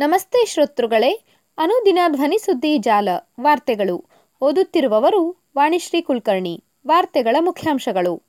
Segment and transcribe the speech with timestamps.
[0.00, 1.24] ನಮಸ್ತೆ ಶ್ರೋತೃಗಳೇ,
[1.58, 3.08] ಅನುದಿನ ಧ್ವನಿ ಸುದ್ದಿ ಜಾಲ,
[3.40, 4.04] ವಾರ್ತೆಗಳು.
[4.40, 8.22] ಓದುತ್ತಿರುವವರು ವಾಣಿಶ್ರೀ ಕುಲಕರ್ಣಿ, ವಾರ್ತೆಗಳ ಮುಖ್ಯಾಂಶಗಳು.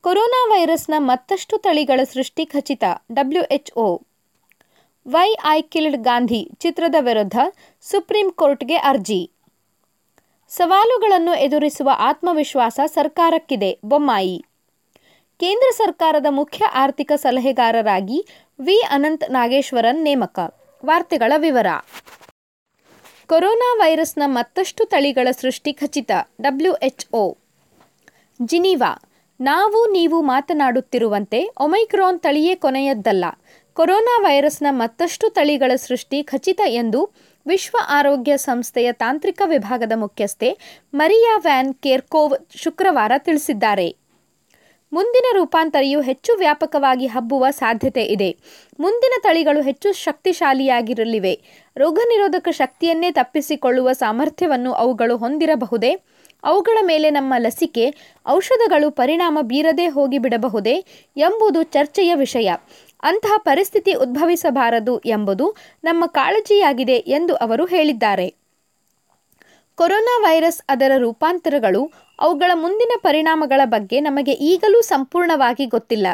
[0.00, 4.00] ಕೊರೋನಾ ವೈರಸ್ನ ಮತ್ತಷ್ಟು ತಳಿಗಳ ಸೃಷ್ಟಿ ಖಚಿತ WHO
[5.08, 7.38] why I killed Gandhi ಚಿತ್ರದ ವಿರುದ್ಧ
[7.80, 9.30] ಸುಪ್ರೀಂ ಕೋರ್ಟ್ಗೆ ಅರ್ಜಿ.
[10.48, 14.44] ಸವಾಲುಗಳನ್ನು ಎದುರಿಸುವ ಆತ್ಮವಿಶ್ವಾಸ ಸರ್ಕಾರಕ್ಕಿದೆ, ಬೊಮ್ಮಾಯಿ.
[15.38, 18.26] ಕೇಂದ್ರ ಸರ್ಕಾರದ ಮುಖ್ಯ ಆರ್ಥಿಕ ಸಲಹೆಗಾರರಾಗಿ
[18.60, 20.57] ವಿ ಅನಂತ್ ನಾಗೇಶ್ವರನ್ ನೇಮಕ.
[20.84, 21.68] ವಾರ್ತೆಗಳ ವಿವರ.
[23.26, 26.10] ಕೊರೋನಾ ವೈರಸ್ನ ಮತ್ತಷ್ಟು ತಳಿಗಳ ಸೃಷ್ಟಿ ಖಚಿತ
[26.40, 27.22] ಡಬ್ಲ್ಯೂಎಚ್ಒ
[28.40, 28.92] ಜಿನೀವಾ,
[29.40, 33.24] ನಾವು ನೀವು ಮಾತನಾಡುತ್ತಿರುವಂತೆ ಒಮೈಕ್ರಾನ್ ತಳಿಯೇ ಕೊನೆಯದ್ದಲ್ಲ.
[33.76, 37.00] ಕೊರೋನಾ ವೈರಸ್ನ ಮತ್ತಷ್ಟು ತಳಿಗಳ ಸೃಷ್ಟಿ ಖಚಿತ ಎಂದು
[37.46, 40.50] ವಿಶ್ವ ಆರೋಗ್ಯ ಸಂಸ್ಥೆಯ ತಾಂತ್ರಿಕ ವಿಭಾಗದ ಮುಖ್ಯಸ್ಥೆ
[40.94, 43.88] ಮರಿಯಾ ವ್ಯಾನ್ ಕೇರ್ಕೋವ್ ಶುಕ್ರವಾರ ತಿಳಿಸಿದ್ದಾರೆ.
[44.92, 48.36] ಮುಂದಿನ ರೂಪಾಂತರಿಯು ಹೆಚ್ಚು ವ್ಯಾಪಕವಾಗಿ ಹಬ್ಬುವ ಸಾಧ್ಯತೆ ಇದೆ.
[48.80, 51.40] ಮುಂದಿನ ತಳಿಗಳು ಹೆಚ್ಚು ಶಕ್ತಿಶಾಲಿಯಾಗಿರಲಿವೆ.
[51.76, 55.96] ರೋಗನಿರೋಧಕ ಶಕ್ತಿಯನ್ನೇ ತಪ್ಪಿಸಿಕೊಳ್ಳುವ ಸಾಮರ್ಥ್ಯವನ್ನು ಅವುಗಳು ಹೊಂದಿರಬಹುದೇ?
[56.44, 57.94] ಅವುಗಳ ಮೇಲೆ ನಮ್ಮ ಲಸಿಕೆ,
[58.28, 60.84] ಔಷಧಗಳು ಪರಿಣಾಮ ಬೀರದೇ ಹೋಗಿಬಿಡಬಹುದೇ
[61.16, 62.52] ಎಂಬುದು ಚರ್ಚೆಯ ವಿಷಯ.
[63.02, 68.34] ಅಂತಹ ಪರಿಸ್ಥಿತಿ ಉದ್ಭವಿಸಬಾರದು ಎಂಬುದು ನಮ್ಮ ಕಾಳಜಿಯಾಗಿದೆ ಎಂದು ಅವರು ಹೇಳಿದ್ದಾರೆ.
[69.74, 76.06] ಕೊರೋನಾ ವೈರಸ್ ಅದರ ರೂಪಾಂತರಗಳು ಅವುಗಳ ಮುಂದಿನ ಪರಿಣಾಮಗಳ ಬಗ್ಗೆ ನಮಗೆ ಈಗಲೂ ಸಂಪೂರ್ಣವಾಗಿ ಗೊತ್ತಿಲ್ಲ.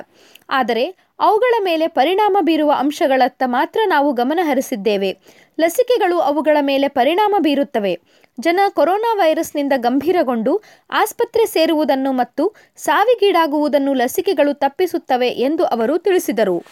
[0.50, 5.18] ಆದರೆ ಅವುಗಳ ಮೇಲೆ ಪರಿಣಾಮ ಬೀರುವ ಅಂಶಗಳತ್ತ ಮಾತ್ರ ನಾವು ಗಮನ ಹರಿಸಿದ್ದೇವೆ.
[5.60, 8.00] ಲಸಿಕೆಗಳು ಅವುಗಳ ಮೇಲೆ ಪರಿಣಾಮ ಬೀರುತ್ತವೆ.
[8.40, 16.64] ಜನ ಕೊರೋನಾ ವೈರಸ್ನಿಂದ ಗಂಭೀರಗೊಂಡು ಆಸ್ಪತ್ರೆ ಸೇರುವುದನ್ನು ಮತ್ತು ಸಾವಿಗೀಡಾಗುವುದನ್ನು ಲಸಿಕೆಗಳು ತಪ್ಪಿಸುತ್ತವೆ ಎಂದು ಅವರು ತಿಳಿಸಿದರು.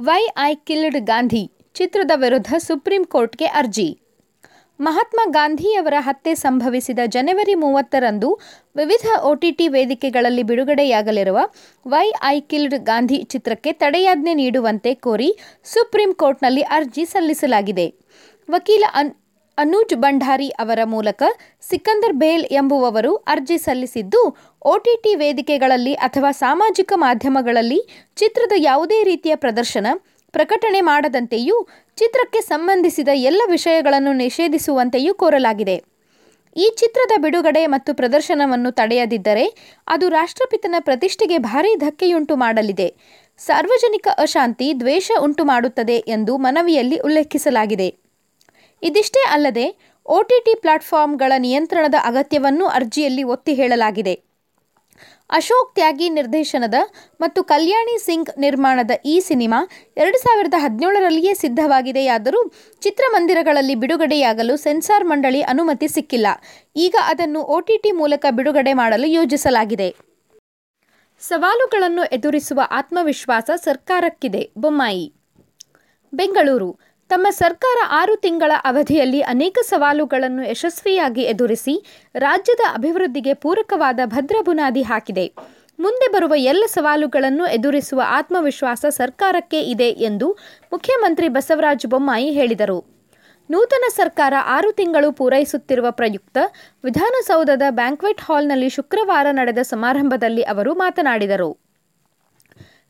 [0.00, 3.98] ವೈ ಐ ಕಿಲ್ಡ್ ಗಾಂಧಿ ಚಿತ್ರದ ವಿರುದ್ಧ ಸುಪ್ರೀಂ ಕೋರ್ಟ್ಗೆ ಅರ್ಜಿ.
[4.80, 8.28] ಮಹಾತ್ಮ ಗಾಂಧಿಯವರ ಹತ್ಯೆ ಸಂಭವಿಸಿದ ಜನವರಿ ಮೂವತ್ತರಂದು
[8.76, 11.38] ವಿವಿಧ ಒಟಿಟಿ ವೇದಿಕೆಗಳಲ್ಲಿ ಬಿಡುಗಡೆಯಾಗಲಿರುವ
[11.86, 15.30] ವೈ ಐ ಕಿಲ್ಡ್ ಗಾಂಧಿ ಚಿತ್ರಕ್ಕೆ ತಡೆಯಾಜ್ಞೆ ನೀಡುವಂತೆ ಕೋರಿ
[15.64, 17.86] ಸುಪ್ರೀಂ ಕೋರ್ಟ್ನಲ್ಲಿ ಅರ್ಜಿ ಸಲ್ಲಿಸಲಾಗಿದೆ.
[18.48, 19.10] ವಕೀಲ ಅನ್,
[19.58, 21.22] ಅನೂಜ್ ಭಂಡಾರಿ ಅವರ ಮೂಲಕ
[21.62, 24.22] ಸಿಕಂದರ್ ಬೇಲ್ ಎಂಬುವವರು ಅರ್ಜಿ ಸಲ್ಲಿಸಿದ್ದು
[24.66, 27.80] ಒಟಿಟಿ ವೇದಿಕೆಗಳಲ್ಲಿ ಅಥವಾ ಸಾಮಾಜಿಕ ಮಾಧ್ಯಮಗಳಲ್ಲಿ
[28.16, 29.86] ಚಿತ್ರದ ಯಾವುದೇ ರೀತಿಯ ಪ್ರದರ್ಶನ
[30.32, 35.76] ಪ್ರಕಟಣೆ ಮಾಡದಂತೆಯೂ ಚಿತ್ರಕ್ಕೆ ಸಂಬಂಧಿಸಿದ ಎಲ್ಲ ವಿಷಯಗಳನ್ನು ನಿಷೇಧಿಸುವಂತೆಯೂ ಕೋರಲಾಗಿದೆ.
[36.56, 39.44] ಈ ಚಿತ್ರದ ಬಿಡುಗಡೆ ಮತ್ತು ಪ್ರದರ್ಶನವನ್ನು ತಡೆಯದಿದ್ದರೆ
[39.88, 42.94] ಅದು ರಾಷ್ಟ್ರಪಿತನ ಪ್ರತಿಷ್ಠೆಗೆ ಭಾರೀ ಧಕ್ಕೆಯುಂಟು ಮಾಡಲಿದೆ.
[43.38, 47.88] ಸಾರ್ವಜನಿಕ ಅಶಾಂತಿ, ದ್ವೇಷ ಉಂಟು ಮಾಡುತ್ತದೆ ಎಂದು ಮನವಿಯಲ್ಲಿ ಉಲ್ಲೇಖಿಸಲಾಗಿದೆ.
[48.82, 49.66] ಇದಿಷ್ಟೇ ಅಲ್ಲದೆ
[50.06, 54.29] ಒಟಿಟಿ ಪ್ಲಾಟ್ಫಾರ್ಮ್ಗಳ ನಿಯಂತ್ರಣದ ಅಗತ್ಯವನ್ನೂ ಅರ್ಜಿಯಲ್ಲಿ ಒತ್ತಿ ಹೇಳಲಾಗಿದೆ.
[55.38, 56.74] ಅಶೋಕ್ ತ್ಯಾಗಿ ನಿರ್ದೇಶನದ
[57.20, 59.58] ಮತ್ತು ಕಲ್ಯಾಣಿ ಸಿಂಗ್ ನಿರ್ಮಾಣದ ಈ ಸಿನಿಮಾ
[59.96, 62.40] ಎರಡು ಸಾವಿರದ ಹದಿನೇಳರಲ್ಲಿಯೇ ಸಿದ್ಧವಾಗಿದೆಯಾದರೂ
[62.82, 66.26] ಚಿತ್ರಮಂದಿರಗಳಲ್ಲಿ ಬಿಡುಗಡೆಯಾಗಲು ಸೆನ್ಸಾರ್ ಮಂಡಳಿ ಅನುಮತಿ ಸಿಕ್ಕಿಲ್ಲ.
[66.76, 69.88] ಈಗ ಅದನ್ನು ಒಟಿಟಿ ಮೂಲಕ ಬಿಡುಗಡೆ ಮಾಡಲು ಯೋಜಿಸಲಾಗಿದೆ.
[71.22, 74.42] ಸವಾಲುಗಳನ್ನು ಎದುರಿಸುವ ಆತ್ಮವಿಶ್ವಾಸ ಸರ್ಕಾರಕ್ಕಿದೆ.
[74.58, 75.06] ಬೊಮ್ಮಾಯಿ,
[76.12, 76.70] ಬೆಂಗಳೂರು.
[77.10, 81.84] ತಮ್ಮ ಸರ್ಕಾರ ಆರು ತಿಂಗಳ ಅವಧಿಯಲ್ಲಿ ಅನೇಕ ಸವಾಲುಗಳನ್ನು ಯಶಸ್ವಿಯಾಗಿ ಎದುರಿಸಿ
[82.14, 85.32] ರಾಜ್ಯದ ಅಭಿವೃದ್ಧಿಗೆ ಪೂರಕವಾದ ಭದ್ರ ಬುನಾದಿ ಹಾಕಿದೆ.
[85.78, 90.38] ಮುಂದೆ ಬರುವ ಎಲ್ಲ ಸವಾಲುಗಳನ್ನು ಎದುರಿಸುವ ಆತ್ಮವಿಶ್ವಾಸ ಸರ್ಕಾರಕ್ಕೆ ಇದೆ ಎಂದು
[90.72, 92.78] ಮುಖ್ಯಮಂತ್ರಿ ಬಸವರಾಜ ಬೊಮ್ಮಾಯಿ ಹೇಳಿದರು.
[93.50, 96.38] ನೂತನ ಸರ್ಕಾರ ಆರು ತಿಂಗಳು ಪೂರೈಸುತ್ತಿರುವ ಪ್ರಯುಕ್ತ
[96.84, 101.56] ವಿಧಾನಸೌಧದ ಬ್ಯಾಂಕ್ವೆಟ್ ಹಾಲ್ನಲ್ಲಿ ಶುಕ್ರವಾರ ನಡೆದ ಸಮಾರಂಭದಲ್ಲಿ ಅವರು ಮಾತನಾಡಿದರು.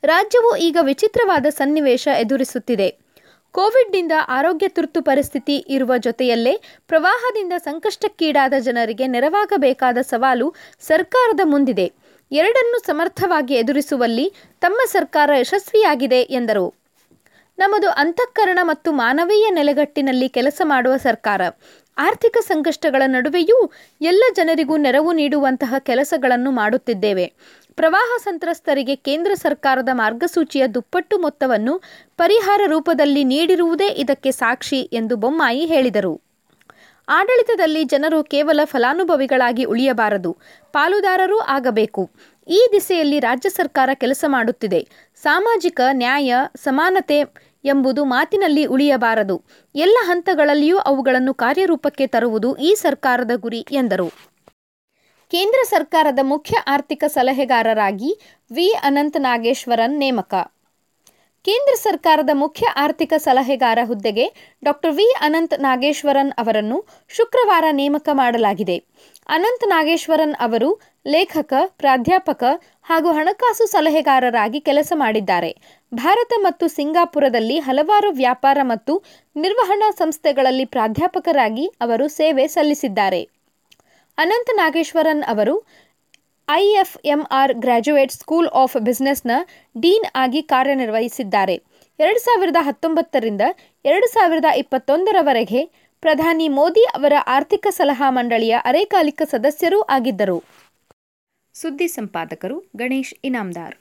[0.03, 3.09] ರಾಜ್ಯವು ಈಗ ವಿಚಿತ್ರವಾದ ಸನ್ನಿವೇಶ ಎದುರಿಸುತ್ತಿದೆ.
[3.53, 11.93] ಕೋವಿಡ್ನಿಂದ ಆರೋಗ್ಯ ತುರ್ತು ಪರಿಸ್ಥಿತಿ ಇರುವ ಜೊತೆಯಲ್ಲೇ ಪ್ರವಾಹದಿಂದ ಸಂಕಷ್ಟಕ್ಕೀಡಾದ ಜನರಿಗೆ ನೆರವಾಗಬೇಕಾದ ಸವಾಲು ಸರ್ಕಾರದ ಮುಂದಿದೆ.
[12.33, 16.75] ಎರಡನ್ನು ಸಮರ್ಥವಾಗಿ ಎದುರಿಸುವಲ್ಲಿ ತಮ್ಮ ಸರ್ಕಾರ ಯಶಸ್ವಿಯಾಗಿದೆ ಎಂದರು.
[17.59, 21.41] ನಮ್ಮದು ಅಂತಃಕರಣ ಮತ್ತು ಮಾನವೀಯ ನೆಲೆಗಟ್ಟಿನಲ್ಲಿ ಕೆಲಸ ಮಾಡುವ ಸರ್ಕಾರ.
[21.99, 27.33] ಆರ್ಥಿಕ ಸಂಕಷ್ಟಗಳ ನಡುವೆಯೂ ಎಲ್ಲ ಜನರಿಗೂ ನೆರವು ನೀಡುವಂತಹ ಕೆಲಸಗಳನ್ನು ಮಾಡುತ್ತಿದ್ದೇವೆ.
[27.77, 31.83] ಪ್ರವಾಹ ಸಂತ್ರಸ್ತರಿಗೆ ಕೇಂದ್ರ ಸರ್ಕಾರದ ಮಾರ್ಗಸೂಚಿಯ ದುಪ್ಪಟ್ಟು ಮೊತ್ತವನ್ನು
[32.17, 36.21] ಪರಿಹಾರ ರೂಪದಲ್ಲಿ ನೀಡಿರುವುದೇ ಇದಕ್ಕೆ ಸಾಕ್ಷಿ ಎಂದು ಬೊಮ್ಮಾಯಿ ಹೇಳಿದರು.
[37.09, 40.37] ಆಡಳಿತದಲ್ಲಿ ಜನರು ಕೇವಲ ಫಲಾನುಭವಿಗಳಾಗಿ ಉಳಿಯಬಾರದು,
[40.72, 42.10] ಪಾಲುದಾರರೂ ಆಗಬೇಕು.
[42.48, 44.89] ಈ ದಿಸೆಯಲ್ಲಿ ರಾಜ್ಯ ಸರ್ಕಾರ ಕೆಲಸ ಮಾಡುತ್ತಿದೆ.
[45.22, 49.45] ಸಾಮಾಜಿಕ ನ್ಯಾಯ, ಸಮಾನತೆ ಎಂಬುದು ಮಾತಿನಲ್ಲಿ ಉಳಿಯಬಾರದು.
[49.74, 54.09] ಎಲ್ಲ ಹಂತಗಳಲ್ಲಿಯೂ ಅವುಗಳನ್ನು ಕಾರ್ಯರೂಪಕ್ಕೆ ತರುವುದು ಈ ಸರ್ಕಾರದ ಗುರಿ, ಎಂದರು.
[55.30, 58.21] ಕೇಂದ್ರ ಸರ್ಕಾರದ ಮುಖ್ಯ ಆರ್ಥಿಕ ಸಲಹೆಗಾರರಾಗಿ
[58.53, 60.34] ವಿ ಅನಂತ ನಾಗೇಶ್ವರನ್ ನೇಮಕ.
[61.45, 64.25] ಕೇಂದ್ರ ಸರ್ಕಾರದ ಮುಖ್ಯ ಆರ್ಥಿಕ ಸಲಹೆಗಾರ ಹುದ್ದೆಗೆ
[64.65, 65.07] ಡಾಕ್ಟರ್ ವಿ.
[65.21, 66.78] ಅನಂತ್ ನಾಗೇಶ್ವರನ್ ಅವರನ್ನು
[67.09, 68.77] ಶುಕ್ರವಾರ ನೇಮಕ ಮಾಡಲಾಗಿದೆ.
[69.28, 70.69] ಅನಂತ್ ನಾಗೇಶ್ವರನ್ ಅವರು
[71.07, 72.45] ಲೇಖಕ, ಪ್ರಾಧ್ಯಾಪಕ
[72.83, 75.51] ಹಾಗೂ ಹಣಕಾಸು ಸಲಹೆಗಾರರಾಗಿ ಕೆಲಸ ಮಾಡಿದ್ದಾರೆ.
[75.95, 79.04] ಭಾರತ ಮತ್ತು ಸಿಂಗಾಪುರದಲ್ಲಿ ಹಲವಾರು ವ್ಯಾಪಾರ ಮತ್ತು
[79.36, 83.22] ನಿರ್ವಹಣಾ ಸಂಸ್ಥೆಗಳಲ್ಲಿ ಪ್ರಾಧ್ಯಾಪಕರಾಗಿ ಅವರು ಸೇವೆ ಸಲ್ಲಿಸಿದ್ದಾರೆ.
[84.19, 85.54] ಅನಂತ ನಾಗೇಶ್ವರನ್ ಅವರು
[86.50, 89.30] ಐಎಫ್ಎಂಆರ್ ಗ್ರ್ಯಾಜುಯೇಟ್ ಸ್ಕೂಲ್ ಆಫ್ ಬಿಸ್ನೆಸ್ನ
[89.80, 91.56] ಡೀನ್ ಆಗಿ ಕಾರ್ಯನಿರ್ವಹಿಸಿದ್ದಾರೆ.
[91.98, 93.41] ಎರಡು ಸಾವಿರದ ಹತ್ತೊಂಬತ್ತರಿಂದ
[93.84, 95.60] ಎರಡು ಸಾವಿರದ ಇಪ್ಪತ್ತೊಂದರವರೆಗೆ
[96.00, 100.38] ಪ್ರಧಾನಿ ಮೋದಿ ಅವರ ಆರ್ಥಿಕ ಸಲಹಾ ಮಂಡಳಿಯ ಅರೆಕಾಲಿಕ ಸದಸ್ಯರೂ ಆಗಿದ್ದರು.
[101.54, 103.76] ಸುದ್ದಿ ಸಂಪಾದಕರು ಗಣೇಶ್ ಇನಾಮ್ದಾರ್.